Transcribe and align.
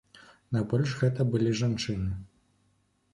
Найбольш 0.55 0.95
гэта 1.01 1.21
былі 1.33 1.51
жанчыны. 1.61 2.17